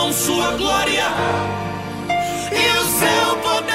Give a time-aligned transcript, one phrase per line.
[0.00, 1.04] proclamam sua glória
[2.52, 3.70] e o seu poder.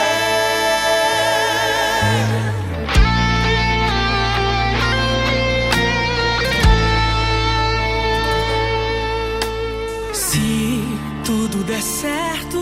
[10.13, 10.83] Se
[11.23, 12.57] tudo der certo,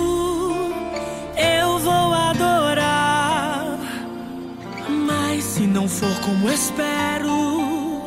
[1.38, 3.78] eu vou adorar.
[4.90, 8.04] Mas se não for como espero,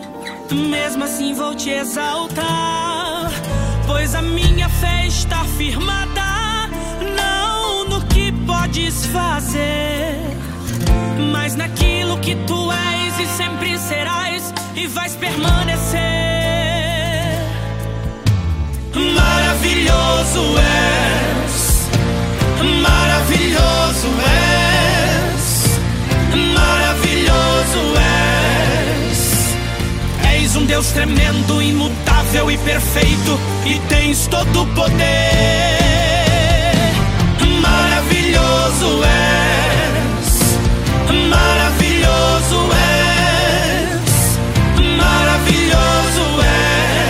[0.53, 3.26] mesmo assim vou te exaltar.
[3.97, 6.69] Pois a minha fé está firmada,
[7.17, 10.19] não no que podes fazer,
[11.33, 16.36] mas naquilo que tu és e sempre serás e vais permanecer.
[30.67, 34.97] Deus tremendo, imutável e perfeito, e tens todo o poder.
[37.61, 40.29] Maravilhoso és,
[41.31, 42.69] maravilhoso
[43.63, 44.39] és,
[44.97, 46.43] maravilhoso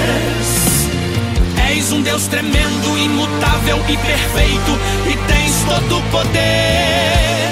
[0.04, 1.76] és.
[1.78, 7.45] És um Deus tremendo, imutável e perfeito, e tens todo o poder.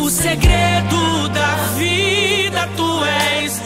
[0.00, 2.68] O segredo da vida.
[2.76, 3.04] Tu
[3.44, 3.60] és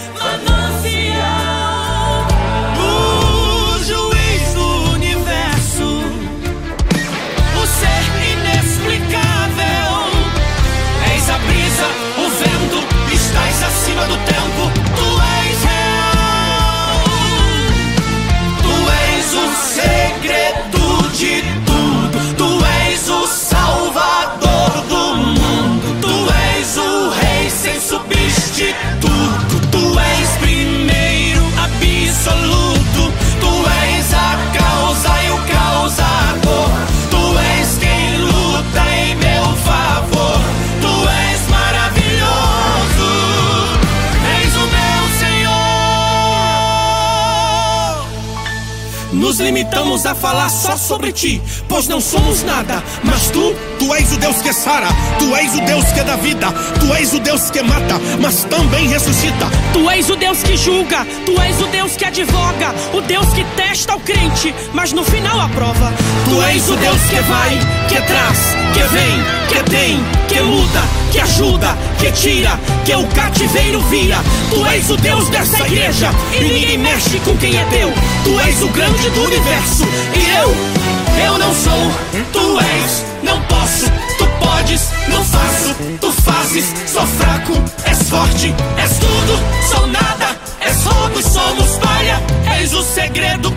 [49.34, 54.12] Nos limitamos a falar só sobre ti, pois não somos nada, mas tu, tu és
[54.12, 54.87] o Deus que sara,
[55.19, 58.87] tu és o Deus que dá vida, tu és o Deus que mata, mas também
[58.87, 59.50] ressuscita.
[59.73, 63.43] Tu és o Deus que julga, tu és o Deus que advoga, o Deus que
[63.56, 65.93] testa o crente, mas no final aprova.
[66.31, 67.59] Tu és o Deus que vai,
[67.89, 68.39] que traz,
[68.73, 74.19] que vem, que tem, que muda, que ajuda, que tira, que o cativeiro vira.
[74.50, 77.93] Tu és o Deus dessa igreja e ninguém mexe com quem é teu.
[78.25, 79.85] Tu és o grande do universo.
[80.15, 81.93] E eu, eu não sou,
[82.33, 83.87] tu és, não posso,
[84.19, 87.53] tu podes, não faço, tu fazes, sou fraco,
[87.85, 89.41] és forte, és tudo,
[89.71, 92.21] sou nada, és roubo, somos palha,
[92.61, 93.53] és o segredo